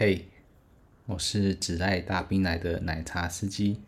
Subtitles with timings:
[0.00, 0.26] 嘿
[1.06, 3.80] 我是只爱大冰奶的奶茶司机。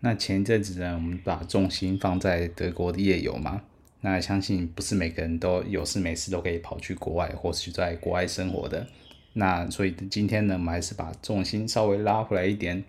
[0.00, 3.62] 那前一阵子呢，我们把重心放在德国的夜游嘛。
[4.02, 8.86] 那相信不是每个人都有事没事都可以跑去国外，或是在国外生活的。
[9.32, 12.84] 那所以今天呢，我们还是把重心稍微拉回来一点，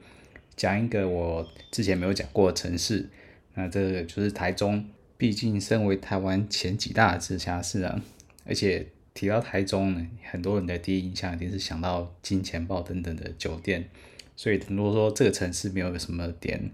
[0.57, 3.07] 讲一个我之前没有讲过的城市。
[3.53, 4.85] 那这个就是台中，
[5.15, 8.03] 毕竟身为台湾前几大直辖市啊，
[8.45, 8.85] 而且。
[9.15, 13.89] 提到台中呢，很多人的第一印象一定是想到金钱豹等等的酒店，
[14.35, 16.69] 所以如果说这个城市没有什么点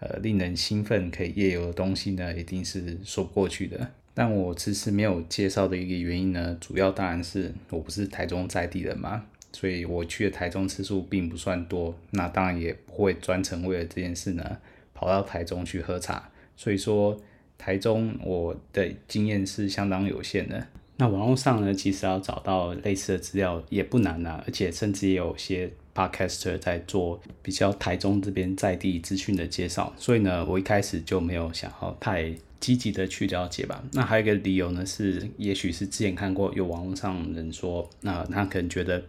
[0.00, 3.92] 呃令人兴奋可以夜游的东西呢，一定是说不过去的。
[4.12, 14.58] 但我迟迟没有介绍的一个原因呢，主要当然是我不是台中在地人嘛，所以我去的台中次数并不算多，那当然也不会专程为了这件事呢
[14.92, 17.20] 跑到台中去喝茶，所以说
[17.56, 20.66] 台中我的经验是相当有限的。
[20.96, 33.82] 那网络上呢，其实要找到类似的资料也不难、啊，而且甚至也有些 podcaster 在做比较台中这边在地资讯的介绍，所以呢，我一开始就没有想要太积极的去了解吧。
[33.92, 39.02] 那还有一个理由呢，是也许是之前看过有网络上人说，那他可能觉得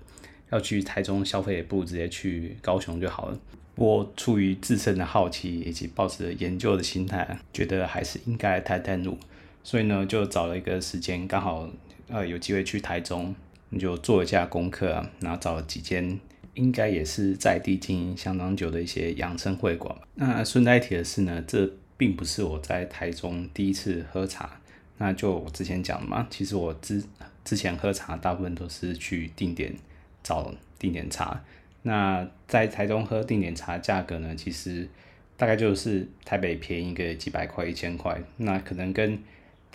[0.50, 3.40] 要去台中消费，不如直接去高雄就好了。
[3.76, 9.18] 我出于自身的好奇以及抱着研究的心态，觉得还是应该探探路。
[9.66, 11.68] 所以呢，就找了一个时间，刚好
[12.08, 13.34] 呃有机会去台中，
[13.70, 16.20] 你就做一下功课啊，然后找了几间
[16.54, 19.98] 应该也是在地经营相当久的一些养生会馆。
[20.14, 24.62] 那顺带一提的是呢，这并不是我在台中第一次喝茶。
[25.00, 27.04] 那就我之前讲嘛，其实我之
[27.44, 29.74] 之前喝茶大部分都是去定点
[30.22, 31.44] 找定点茶。
[31.82, 34.88] 那在台中喝定点茶价格呢，其实
[35.36, 39.18] 大概就是台北便宜个几百块、一千块，那可能跟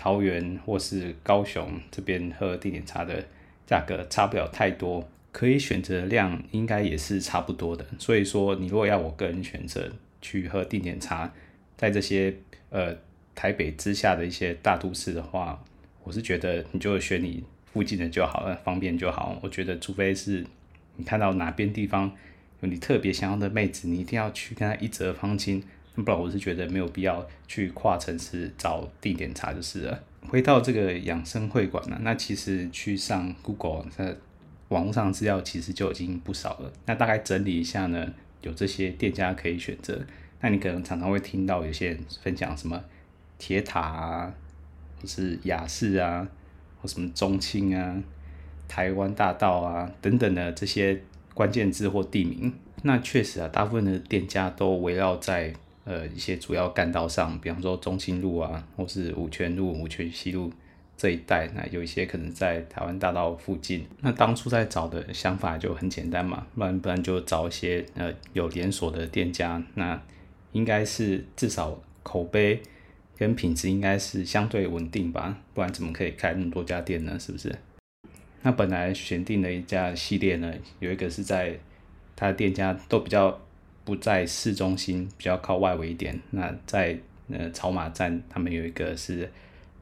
[0.02, 3.22] 桃园或是高雄这边喝定点茶的
[3.66, 7.84] 价格差不了太多，可以选择的量应该也是差不多的。
[7.98, 11.30] 所以说，你如果要我个人选择去喝定点茶，
[11.76, 12.34] 在这些
[12.70, 12.96] 呃
[13.34, 15.62] 台北之下的一些大都市的话，
[16.02, 19.38] 我是觉得你就选你附近的就好了，方便就好。
[19.42, 20.46] 我觉得，除非是
[20.96, 22.10] 你看到哪边地方
[22.60, 25.62] 有你特别想要的妹子，你一定要去跟她一折方巾。
[26.04, 30.02] 不然我是觉得没有必要去跨城市找定点茶就是了。
[30.28, 34.14] 回到这个养生会馆呢，那其实去上 Google，在
[34.68, 36.70] 网络上资料其实就已经不少了。
[36.86, 38.12] 那大概整理一下呢，
[38.42, 39.98] 有这些店家可以选择。
[40.40, 42.80] 那你可能常常会听到有些人分享什么
[43.38, 44.34] 铁塔啊，
[45.00, 46.28] 或是雅士啊，
[46.80, 48.02] 或什么中青啊、
[48.68, 51.02] 台湾大道啊等等的这些
[51.34, 52.52] 关键字或地名。
[52.82, 55.54] 那确实啊，大部分的店家都围绕在。
[55.84, 60.52] 呃，一些主要干道上，比方说中清路啊，或是五权路、五权西路
[60.94, 63.86] 这一带，那有一些可能在台湾大道附近。
[64.00, 70.00] 那当初在找的想法就很简单嘛，不然不然就找一些呃有连锁的店家，那
[70.52, 72.60] 应该是至少口碑
[73.16, 77.18] 跟品质应该是相对稳定吧，不然怎么可以开那么多家店呢？
[77.18, 77.58] 是不是？
[78.42, 81.58] 那本来选定的一家系列呢，有一个是在
[82.14, 83.40] 他的店家都比较。
[83.84, 86.18] 不在市中心，比较靠外围一点。
[86.30, 86.98] 那在
[87.30, 89.30] 呃草马站，他们有一个是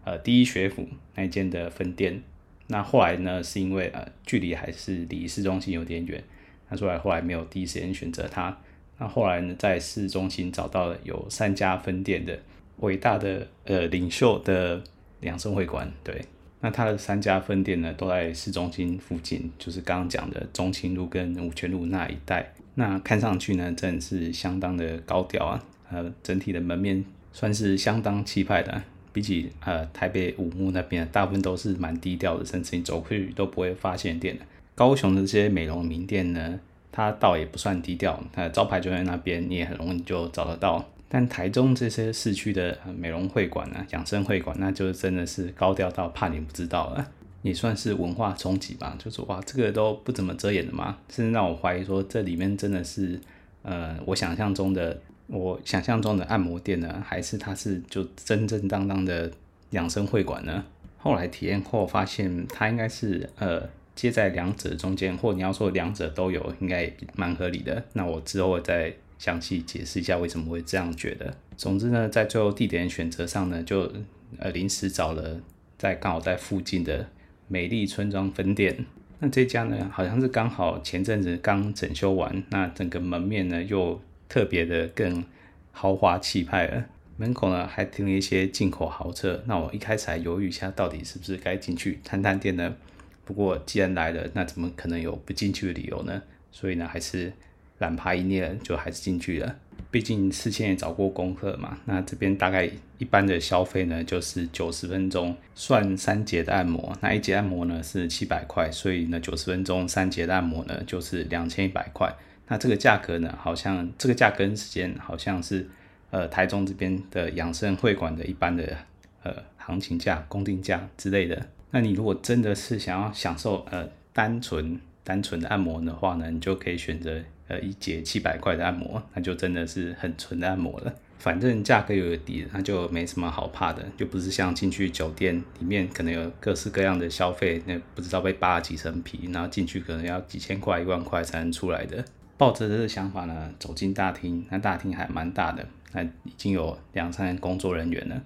[0.05, 2.23] 呃第一学府那间的分店。
[2.69, 6.23] 那后来呢，是因为呃距离还是离市中心有点远，
[6.69, 8.57] 那所以后来没有第一时间选择它。
[8.99, 12.39] 那后来呢，在市中心找到了有三家分店的
[12.79, 14.83] 伟大的呃领袖的
[15.21, 15.91] 养生会馆。
[16.05, 16.21] 对，
[16.61, 22.53] 那它的三家分店呢，都在市中心附近，就是刚刚讲的中清路跟五权路那一带。
[22.79, 28.81] 那看上去呢，真的是相当的高调啊，呃，整体的门面算是相当气派的，
[29.13, 34.45] 比起呃台北五木那边，大部分都是蛮低调的，甚至你走过去都不会发现店的。
[34.77, 36.61] 高雄的这些美容名店呢，
[36.93, 40.89] 它倒也不算低调，它的招牌就在那边，你也很容易就找得到。
[41.09, 47.11] 但台中这些市区的美容会馆啊、养生会馆，那就真的是高调到怕你不知道了。
[47.43, 53.19] 也算是文化冲击吧，就是哇，这个都不怎么遮掩的嘛，甚至让我怀疑说，这里面真的是，
[53.63, 59.31] 呃，我想象中的，我想象中的按摩店呢，还是它是就真正当当的
[59.71, 60.65] 养生会馆呢？
[60.99, 63.63] 后来体验后发现，它应该是呃
[63.95, 67.85] 接在两者中间，或你要说两者都有，应该也蛮合理的。
[67.93, 71.37] 那我之后再详细解释一下为什么会这样觉得。
[71.57, 73.93] 总之呢，在最后地点选择上呢，就
[74.39, 75.41] 呃临时找了
[75.79, 77.07] 在刚好在附近的。
[77.49, 78.85] 美丽村庄分店，
[79.19, 85.25] 那这家呢，好像是刚好前阵子刚整修完，那整个门面呢又特别的更
[85.73, 86.85] 豪华气派了。
[87.17, 92.77] 门口呢还停了一些进口豪车，那我一开始还犹豫一下，到底是不是该进去探探店呢？
[93.25, 96.23] 不过既然来了，那怎么可能有不进去的理由呢？
[96.53, 97.33] 所以呢，还是
[97.79, 99.57] 懒爬一捏了，就还是进去了。
[99.91, 101.79] 毕竟事先也找过功课嘛。
[101.87, 112.15] 那这边大概一般的消费呢，就是九十分钟算三节的按摩，那一节按摩呢是七百块，所以呢九十分钟三节的按摩呢就是两千一百块。
[112.49, 115.67] 那这个价格呢，好像这个价格跟时间好像是
[116.11, 118.77] 呃台中这边的养生会馆的一般的
[119.23, 121.47] 呃行情价、公定价之类的。
[121.71, 127.23] 那你如果真的是想要享受呃单纯单纯的按摩的话呢，你就可以选择。
[127.49, 130.95] 呃，一节七百块的按摩，那就真的是很纯的按摩了。
[131.19, 142.05] 反正价格又低，那就没什么好怕的，就不是像进去酒店里面可能有各式各样的消费，那不知道被扒了几层皮，然后进去可能要几千块、一万块才能出来的。
[142.37, 148.23] 抱着这个想法呢，走进大厅，那大厅还蛮大的，那已经有两三个工作人员了。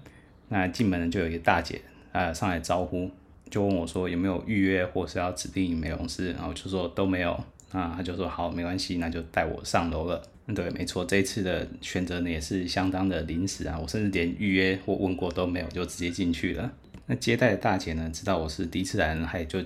[0.49, 1.81] 那进门呢，就有一个大姐
[2.11, 3.09] 啊、呃、上来招呼，
[3.49, 7.43] 就问我说有没有预约或是要指定美容师，然后就说都没有。
[7.73, 10.21] 啊，他就说好，没关系，那就带我上楼了。
[10.53, 16.71] 对，没错，这一次的选择呢也是相当的临时啊，我甚至连预约或问过都没有，就直接进去了。
[17.07, 19.59] 那接待的大姐呢，知道我是第一次来，还就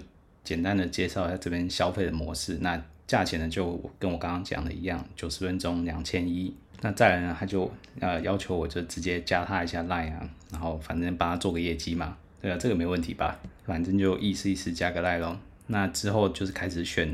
[0.44, 2.58] 简单的介绍一下这边消费的模式。
[2.62, 6.56] 那价钱呢，就跟我刚刚讲的一样，九十分钟两千一。
[6.82, 7.70] 那再来呢，他就
[8.00, 13.40] 呃要求我就直接加他一下 Line 啊，然后反正帮他做个业绩嘛，对啊，这个没问题吧？
[13.66, 15.40] 反正就意思意思加个 Line 咯。
[15.66, 17.10] 那之后就是开始选。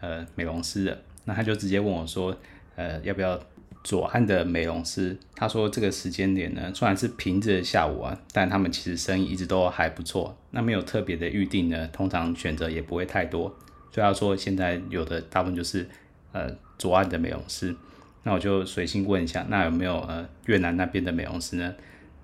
[0.00, 2.36] 呃，美容师的，那他就直接问我说，
[2.76, 3.40] 呃，要不要
[3.82, 5.16] 左岸的美容师？
[5.34, 10.36] 他说这个时间点呢，虽然是平日的下午啊，但他们其实生意一直都还不错。
[10.50, 13.48] 那没有特别的预定呢，通常选择也不会太多。
[13.90, 15.88] 所以他说现在有的大部分就是
[16.32, 17.74] 呃左岸的美容师。
[18.22, 21.74] 那我就随性问一下，那有没有呃越南那边的美容师呢？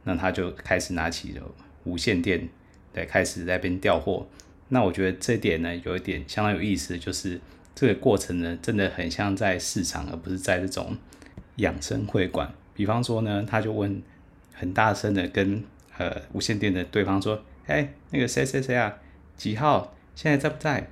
[0.04, 1.42] 那他就开始拿起了
[1.84, 2.48] 无线电，
[2.92, 4.26] 对，开始在那边调货。
[4.68, 7.40] 那我觉得这点呢，有一点相当有意思，就是。
[7.74, 10.96] 这个过程呢，真的很像在市场，而不是在这种
[11.56, 12.52] 养生会馆。
[12.74, 14.02] 比方说呢，他就问
[14.52, 15.62] 很大声的跟
[15.98, 18.94] 呃无线电的对方说：“哎，那个谁谁谁啊，
[19.36, 20.88] 几号现在在不在？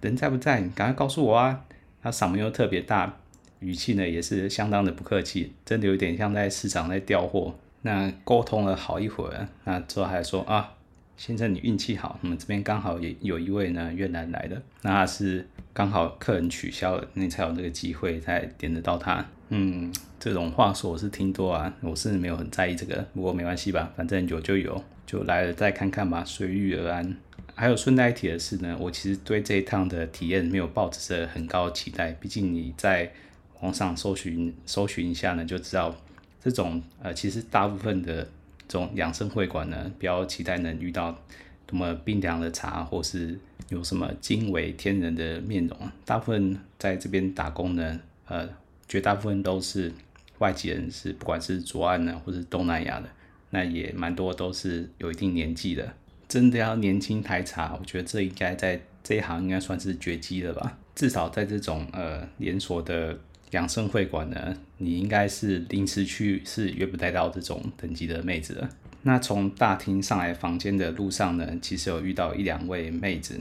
[0.00, 0.60] 人在不在？
[0.60, 1.64] 你赶快告诉我啊！”
[2.02, 3.16] 他嗓门又特别大，
[3.60, 7.54] 语气呢也是相当的不客气，真的有点像在市场在调货。
[7.82, 10.74] 那沟通了好一会儿，那之后还说啊。
[11.16, 19.24] 先生，你运气好，我们这边刚好也有一位呢越南来的，那是刚好客人取消了，那才有这个机会才点得到他。
[19.50, 27.16] 嗯，这种话说我是听多啊，我是没有很在意这个，不过没关系吧，反正有就有，就来了再看看吧，随遇而安。
[27.54, 33.12] 还有顺带一提的是呢，我其实对这一趟的体验没有抱着很高的期待，毕竟你在
[33.60, 35.94] 网上搜寻搜寻一下呢，就知道
[36.42, 38.26] 这种呃，其实大部分的。
[38.66, 41.18] 这种养生会馆呢，不要期待能遇到
[41.66, 43.38] 多么冰凉的茶，或是
[43.68, 45.78] 有什么惊为天人的面容。
[46.04, 48.48] 大部分在这边打工呢，呃，
[48.88, 49.92] 绝大部分都是
[50.38, 53.08] 外籍人士，不管是左岸呢，或是东南亚的，
[53.50, 55.94] 那也蛮多都是有一定年纪的。
[56.26, 60.78] 真的要年轻台茶，我觉得这应该在这一行应该算是绝迹了吧？
[60.94, 63.18] 至少在这种呃连锁的。
[63.54, 68.68] 养生会馆呢，你应该是临时去是约不太到这种等级的妹子了。
[69.02, 73.38] 那从大厅上来房间的路上呢，其实有遇到一两位妹子，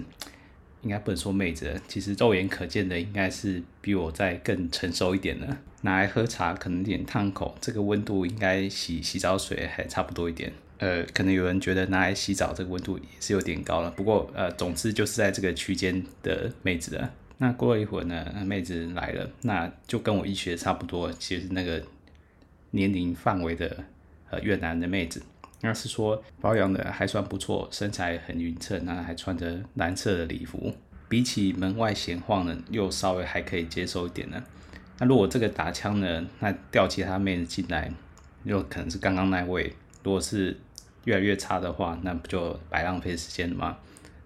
[0.84, 5.58] 应该不能说妹子，其实肉眼可见的应该是比我再更成熟一点的。
[5.82, 10.54] 拿来喝茶可能有点烫口，这个温度应该洗洗澡水还差不多一点。
[10.78, 17.14] 呃，可能有人觉得拿来洗澡这个温度也是有点高了，不过呃，总之就是在这个区间的妹子了。
[17.44, 21.84] 那过了一会儿呢，妹子来了，那就跟我一学差不多，其实那个
[22.72, 23.84] 年龄范围的
[24.30, 25.22] 呃越南的妹子，
[25.60, 30.74] 那是说保养的还算不错，身材很匀称，那还穿着蓝色的礼服，
[31.10, 34.42] 比起门外闲晃呢，又稍微还可以接受一点呢。
[35.00, 37.92] 那如果这个打枪呢，那调其他妹子进来，
[38.46, 40.58] 又可能是刚刚那位，如果是
[41.04, 43.80] 越来越差的话，那不就白浪费时间了吗？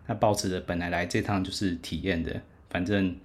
[0.06, 2.40] 那抱持着本来来这趟就是体验的。
[2.70, 3.16] 反正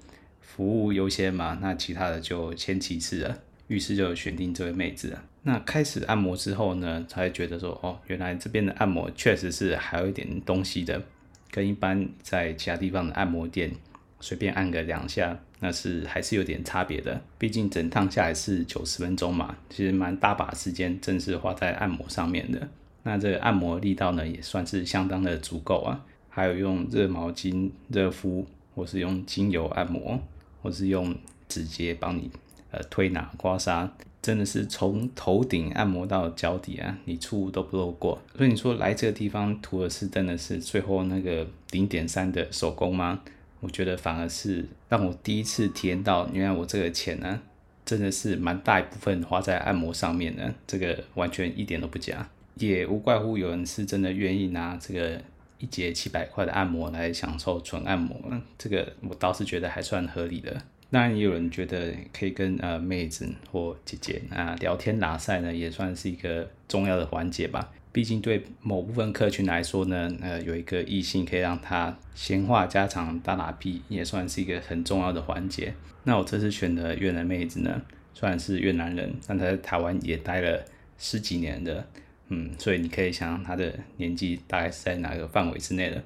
[0.40, 3.38] 服务优先嘛，那其他的就先其次了。
[3.68, 5.24] 于是就选定这位妹子了。
[5.44, 11.02] 那开始按摩之后呢，才觉得说，哦，原来这边的按摩确实是还有一点东西的，
[11.50, 13.72] 跟一般在其他地方的按摩店
[14.20, 17.18] 随便按个两下，那是还是有点差别的。
[17.38, 22.68] 毕竟整趟下来是九十分钟嘛，其实蛮大把时间正是花在按摩上面的。
[23.04, 26.04] 那这个按摩力道呢，也算是相当的足够啊。
[26.28, 28.46] 还有用热毛巾热敷。
[28.74, 30.18] 或是用精油按摩，
[30.62, 31.14] 或是用
[31.48, 32.30] 指节帮你
[32.70, 33.88] 呃推拿刮痧，
[34.20, 38.20] 真的是从头顶按摩到脚底啊，你处都不漏过。
[38.36, 43.20] 所以你说来这个地方图的是真的是最后那个零点三的手工吗？
[43.60, 47.40] 我觉得反而是让我第一次体验到，原来我这个钱呢，
[47.84, 52.28] 真的是蛮大一部分花在按摩上面的，这个完全一点都不假。
[52.56, 55.22] 也无怪乎有人是真的愿意拿这个
[55.62, 58.20] 一节七百块的按摩来享受纯按摩，
[58.58, 60.60] 这个我倒是觉得还算合理的。
[60.90, 67.70] 当然也有人觉得可以跟呃妹子或姐姐啊聊天拉赛呢，也算是一个重要的环节吧。
[67.92, 75.72] 毕竟对某部分客群来说呢，呃有一个异性可以让他闲话家常打打屁，也算是一个很重要的环节。
[76.02, 77.80] 那我这次选的越南妹子呢，
[78.12, 80.64] 虽然是越南人，但她在台湾也待了
[80.98, 81.86] 十几年的。
[82.28, 86.02] 嗯，所以你可以想想他的年纪大概是在哪个范围之内的。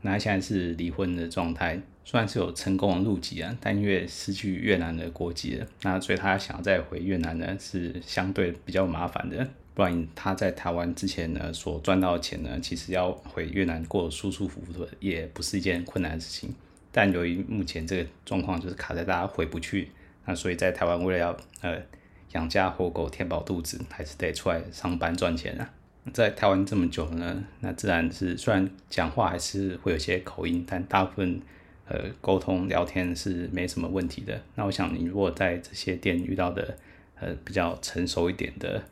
[0.00, 9.48] 那现在是离婚的状态，虽然是有成功的入籍啊，但因为失去越南的国籍了，那所以他想要再回越南呢，是相对比较麻烦的。
[9.74, 16.52] 不然他在台湾之前呢，所赚到的钱呢，其实要回越南过舒舒服服的，也不是一件困难的事情。
[16.90, 19.90] 但由于目前这个状况就是卡在大家回不去，
[20.24, 21.80] 那所以在台湾为了要呃。
[22.32, 25.70] 养家活口、填饱肚子，还是得出来上班赚钱啊。
[26.12, 31.40] 在台湾这么久呢，那自然是虽然讲话还是会有些口音，但大部分
[31.86, 34.40] 呃沟通聊天是没什么问题的。
[34.54, 36.76] 那我想你如果在这些店遇到的
[37.20, 38.82] 呃比较成熟一点的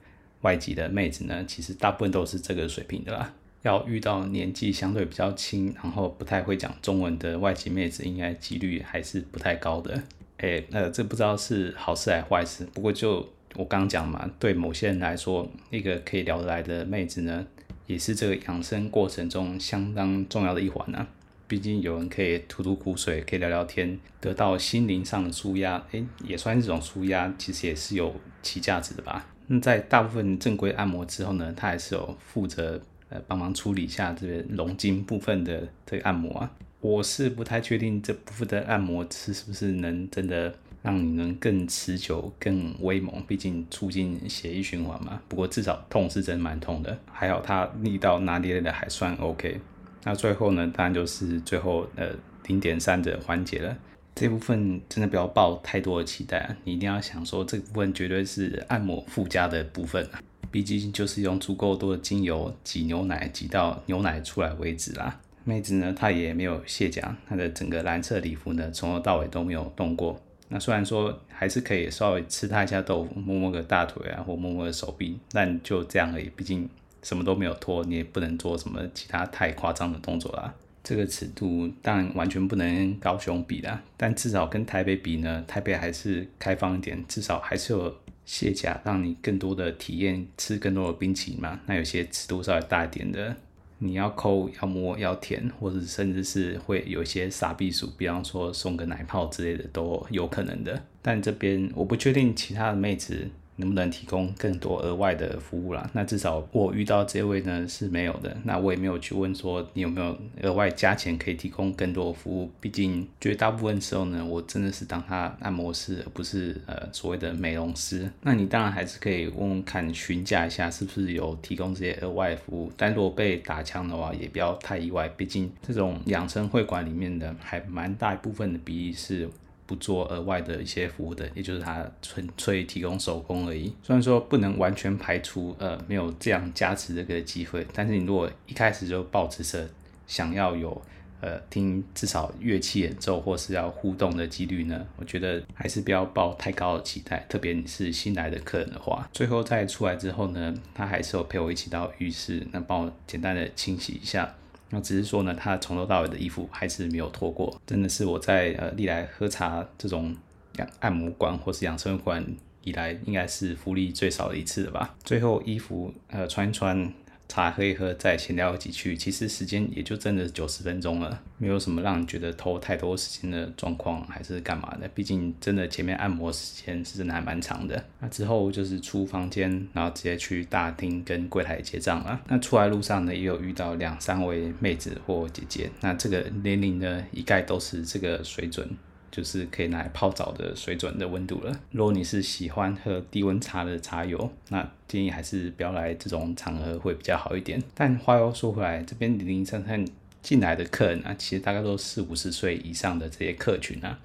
[0.42, 3.32] 外籍的妹子呢，其实大部分都是这个水平的啦。
[3.62, 10.02] 要遇到年纪相对比较轻，然后不太会讲中文的外籍妹子，应该几率还是不太高的。
[10.38, 12.66] 哎，呃，这不知道是好事还是坏事。
[12.74, 17.46] 不过就我刚刚讲嘛，对某些人来说，一个可以聊得来的妹子呢，
[17.86, 21.08] 也是这个养生过程中相当重要的一环呢、啊。
[21.48, 29.24] 毕竟有人可以吐吐苦水，可以聊聊天，得到心灵上的舒压，哎，也算是这种舒压，其实也是有其价值的吧。
[29.46, 36.50] 那在大部分正规按摩之后呢，他还是有负责呃帮忙处理一下这个龙筋部分的这个按摩啊。
[36.80, 45.20] 我是不太确定这部分的按摩是是不是能真的让你能更持久、更威猛，毕竟促进血液循环嘛。
[45.26, 49.60] 不过至少痛是真蛮痛的，还好它力道拿捏的还算 OK。
[50.04, 52.10] 那最后呢，当然就是最后呃
[52.46, 53.76] 零点三的环节了。
[54.14, 65.20] 这部分真的不要抱太多的期待啊，你一定要想说这部分绝对是按摩附加的部分啊，毕竟就是用足够多的精油挤牛奶，挤到牛奶出来为止啦。
[65.48, 70.20] 妹子呢，她也没有卸甲，她的整个蓝色礼服呢，从头到尾都没有动过。
[70.48, 76.28] 那虽然说还是可以稍微吃她一下豆腐，摸摸个大腿啊，或摸摸个手臂，但就这样而已。
[76.34, 76.68] 毕竟
[77.04, 80.52] 什么都没有脱，你也不能做什么其他太夸张的动作啦。
[80.82, 91.60] 这个尺度当然完全不能高雄比啦，但至少跟台北比呢，台北还是开放一点，至少还是有卸甲，让你更多的体验，吃更多的冰淇淋嘛。
[91.66, 93.36] 那有些尺度稍微大一点的。
[93.78, 100.82] 你要抠、要摸、要舔，或者甚至是会有一些傻避鼠，比方说送个奶泡之类的都有可能的。
[101.02, 103.28] 但这边我不确定其他的妹子。
[103.56, 105.88] 能不能提供更多额外的服务啦？
[105.92, 108.36] 那至少我遇到这位呢是没有的。
[108.44, 112.50] 那我也没有去问说你有没有额外加钱可以提供更多服务。
[112.60, 118.10] 毕竟绝大部分时候呢，我真的是当他按摩师，而不是呃所谓的美容师。
[118.22, 122.70] 那你当然还是可以问问看询价一下，是不是有提供这些额外服务。
[122.76, 125.08] 但如果被打枪的话，也不要太意外。
[125.16, 129.28] 毕竟这种养生会馆里面的还蛮大一部分的比例是。
[129.66, 133.74] 不做额外的一些服务的，也就是他纯粹提供手工而已。
[133.82, 139.68] 虽然说不能完全排除呃没有这样加持这个机会，但是你如果一开始就抱持着
[140.06, 140.80] 想要有
[141.20, 147.26] 呃听至少乐器演奏或是要互动的几率呢，我觉得还是不要抱太高的期待。
[147.28, 154.32] 特别你是新来的客人的话，最后再出来之后呢，他还是有陪我一起到浴室，那帮我简单的清洗一下。
[154.70, 160.14] 那只是说呢，他从头到尾的衣服还是没有脱过，真的是我在呃历来喝茶这种
[160.58, 162.24] 养按摩馆或是养生馆
[162.62, 164.94] 以来，应该是福利最少的一次了吧。
[165.04, 166.92] 最后衣服呃穿一穿。
[167.28, 174.88] 茶喝一喝，再闲聊几句，其实时间也就真的九十分钟了，没有什么让你觉得偷太多时间的状况，还是干嘛的？
[174.94, 177.84] 毕竟真的前面按摩时间是真的还蛮长的。
[178.00, 182.20] 那之后就是出房间，然后直接去大厅跟柜台结账了。
[182.28, 188.68] 那出来路上呢，也有遇到两三位妹子或姐姐，那这个年龄呢，一概都是这个水准。
[189.16, 191.58] 就是可以拿来泡澡的水准的温度了。
[191.70, 197.62] 如果你是喜欢喝低温茶的茶友，那建议还是不要来这种场合会比较好一点。
[197.74, 199.82] 但话又说回来，这边零零散散
[200.20, 203.98] 进来的客人啊，其实大概都四五十岁以上的这些客群啊。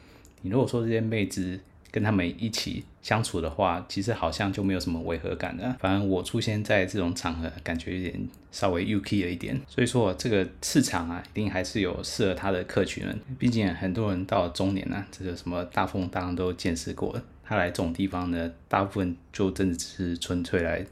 [0.44, 1.60] 你如果说这些妹子
[1.92, 5.76] 跟他们一起相处的话，其实好像就没有什么违和感了。
[5.80, 9.60] 反正我出现在这种场合，感觉有点稍微 UK 了一点。
[9.68, 13.14] 所以说，这个市场啊，一定还是有适合他的客群的。
[13.38, 20.86] 毕竟很多人到了中年啊，这个什么大风大浪都见识过了，他来这种地方呢，大部分就真的只是纯粹来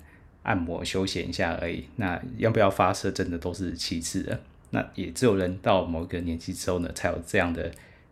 [0.43, 1.85] 按摩休闲一下而已。
[1.95, 4.39] 那要不要发射，真的都是其次的。
[4.71, 7.71] 那也只有人到某一个年纪之后呢，才有这样的。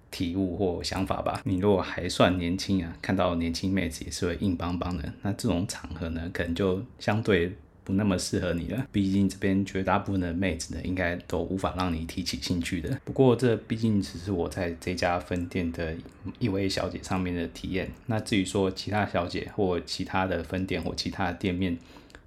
[0.10, 1.42] 体悟或想法吧。
[1.44, 8.86] 你如果还算年轻啊，看到年轻妹子也是会硬邦邦的，那这种场合呢，可能就相对不那么适合你了。
[8.92, 13.00] 毕竟这边绝大部分的妹子呢，应该都无法让你提起兴趣的。
[13.06, 15.96] 不过这毕竟只是我在这家分店的
[16.40, 17.90] 一位小姐上面的体验。
[18.08, 21.78] 那至于说其他小姐或其他的分店或其他店面，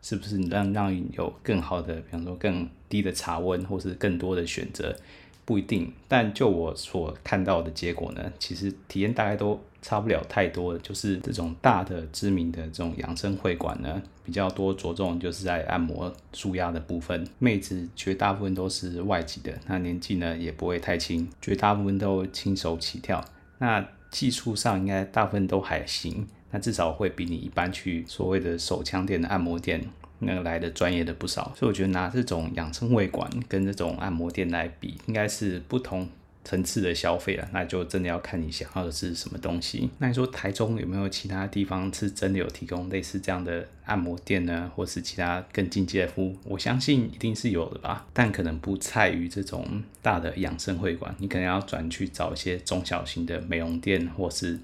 [0.03, 4.97] 是不是让让有更好的，比方说更低的茶温，或是更多的选择？
[5.45, 23.25] 不一定，但就我所看到的结果呢，其实体验大概都差不了太多，就是这种大的知名的这种养生会馆呢，比较多着重就是在按摩舒压的部分，妹子绝大部分都是外籍的，那年纪呢也不会太轻，绝大部分都轻手起跳，
[23.59, 29.89] 那技术上应该大部分都还行，那至少会比你一般去所谓的手枪店的按摩店。
[30.21, 36.09] 那个来的专业的不少，所以我觉得拿这种养生会馆跟这种按摩店来比，应该是不同
[36.45, 37.49] 层次的消费了。
[37.53, 39.91] 那就真的要看你想要的是什么东西。
[39.99, 44.71] 那你说台中有没有其他地方是真的有提供类似这样的按摩店呢？
[44.75, 46.37] 或是其他更进阶的服务？
[46.45, 54.59] 我相信一定是有的吧，但可能不菜于这种大的养生会馆，你可能要转去找一些中小型的美容店，或是。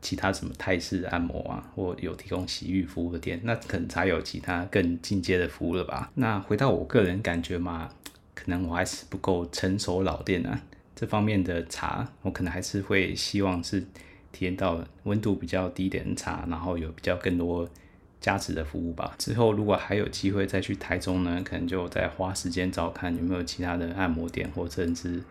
[0.00, 6.10] 其他什么泰式按摩啊，或有提供洗浴服务的店，那可能才有其他更进阶的服务了吧？
[6.14, 7.90] 那回到我个人感觉嘛，
[8.34, 10.60] 可能我还是不够成熟老店啊，
[10.94, 13.80] 这方面的茶，我可能还是会希望是
[14.30, 17.68] 体验到温度比较低点的茶，然后有比较更多
[18.20, 19.14] 加持的服务吧。
[19.18, 25.22] 之后如果还有机会再去台中呢，可能就再花时间找看有没有其他的按摩店，或甚至。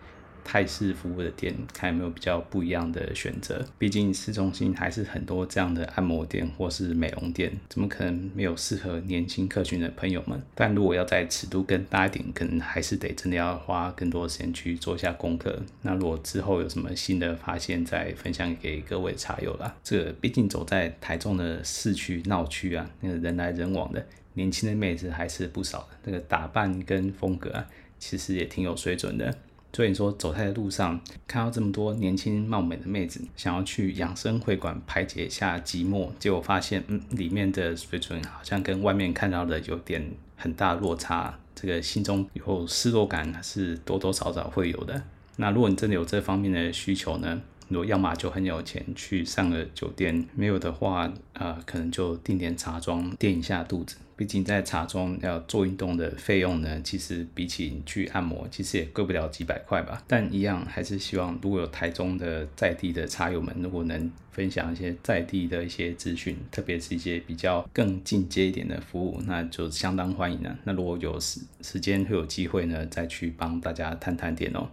[0.47, 3.65] 泰式服务的店，看有没有比较不一样的选择。
[3.77, 10.41] 毕竟市中心还是很多这样的按摩店或是美容店，怎么可能没有适合年轻客群的朋友们？
[10.55, 15.61] 但如果要在尺度更大一点，可能还是得真的要花更多时间去做一下功课。
[15.81, 19.75] 那如果之后有什么新的发现，再分享给各位茶友啦。
[19.83, 25.87] 这毕竟走在台中的市区闹区啊，那个人来人往的，年轻的妹子还是不少的。
[26.05, 27.67] 那个打扮跟风格啊，
[27.99, 29.35] 其实也挺有水准的。
[29.77, 40.03] 所以你说走在路上看到这么多年轻貌美的妹子，想要去养生会馆排解一下寂寞，结果发现，嗯，里面的水准好像跟外面看到的有点
[40.35, 44.99] 很大落差，这个心中有失落感是多多少少会有的。
[45.35, 47.39] 那如果你真的有这方面的需求呢？
[47.69, 53.97] 如果要么就很有钱去上个酒店，没有的话，呃，可能就订点茶庄垫一下肚子。
[54.15, 60.01] 毕竟在茶庄要做运动的费用呢，其实比起你去按摩，其实也贵不了几百块吧。
[60.07, 70.57] 但一样还是希望，如果有台中的在地的茶友们，如果能分享一些在地的一些资讯，特别是一些比较更进阶一点的服务，那就相当欢迎了。
[70.63, 74.67] 那如果有时时间会有机会呢，再去帮大家探探店哦。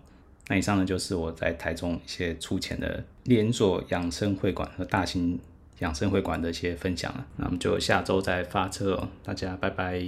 [0.49, 5.39] 那以上呢，就是我在台中一些出钱的连锁养生会馆和大型
[5.79, 7.27] 养生会馆的一些分享了。
[7.37, 9.99] 那我们就下周再发车哦，大家拜拜。